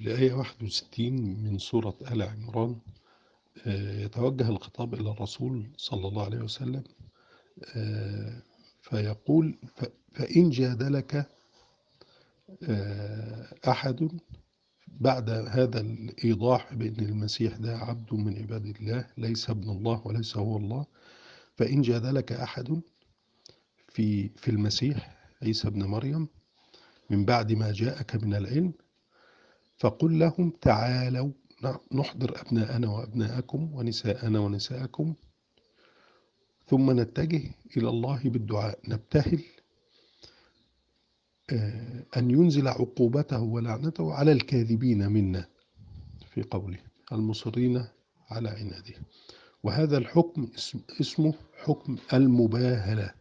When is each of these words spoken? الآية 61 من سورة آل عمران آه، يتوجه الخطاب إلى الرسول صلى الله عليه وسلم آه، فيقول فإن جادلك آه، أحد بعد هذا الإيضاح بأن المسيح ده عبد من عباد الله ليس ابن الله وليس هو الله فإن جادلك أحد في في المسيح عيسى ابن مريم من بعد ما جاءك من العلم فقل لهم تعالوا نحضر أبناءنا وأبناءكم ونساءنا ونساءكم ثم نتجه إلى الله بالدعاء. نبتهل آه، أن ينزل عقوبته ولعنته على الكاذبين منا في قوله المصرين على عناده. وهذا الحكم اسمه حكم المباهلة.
الآية 0.00 0.32
61 0.32 1.12
من 1.44 1.58
سورة 1.58 1.94
آل 2.12 2.22
عمران 2.22 2.76
آه، 3.66 4.00
يتوجه 4.04 4.48
الخطاب 4.48 4.94
إلى 4.94 5.10
الرسول 5.10 5.70
صلى 5.76 6.08
الله 6.08 6.24
عليه 6.24 6.38
وسلم 6.38 6.84
آه، 7.76 8.42
فيقول 8.82 9.58
فإن 10.12 10.50
جادلك 10.50 11.26
آه، 12.62 13.54
أحد 13.68 14.20
بعد 14.88 15.30
هذا 15.30 15.80
الإيضاح 15.80 16.74
بأن 16.74 17.04
المسيح 17.04 17.56
ده 17.56 17.76
عبد 17.78 18.14
من 18.14 18.38
عباد 18.38 18.66
الله 18.66 19.06
ليس 19.18 19.50
ابن 19.50 19.70
الله 19.70 20.06
وليس 20.06 20.36
هو 20.36 20.56
الله 20.56 20.86
فإن 21.56 21.82
جادلك 21.82 22.32
أحد 22.32 22.80
في 23.88 24.28
في 24.28 24.50
المسيح 24.50 25.16
عيسى 25.42 25.68
ابن 25.68 25.84
مريم 25.84 26.28
من 27.10 27.24
بعد 27.24 27.52
ما 27.52 27.72
جاءك 27.72 28.16
من 28.16 28.34
العلم 28.34 28.72
فقل 29.80 30.18
لهم 30.18 30.50
تعالوا 30.50 31.32
نحضر 31.92 32.40
أبناءنا 32.40 32.88
وأبناءكم 32.88 33.74
ونساءنا 33.74 34.38
ونساءكم 34.38 35.14
ثم 36.66 37.00
نتجه 37.00 37.42
إلى 37.76 37.88
الله 37.88 38.20
بالدعاء. 38.24 38.78
نبتهل 38.88 39.42
آه، 41.52 42.04
أن 42.16 42.30
ينزل 42.30 42.68
عقوبته 42.68 43.42
ولعنته 43.42 44.12
على 44.14 44.32
الكاذبين 44.32 45.08
منا 45.12 45.46
في 46.34 46.42
قوله 46.42 46.78
المصرين 47.12 47.84
على 48.30 48.48
عناده. 48.48 48.94
وهذا 49.62 49.98
الحكم 49.98 50.48
اسمه 51.00 51.34
حكم 51.64 51.96
المباهلة. 52.12 53.19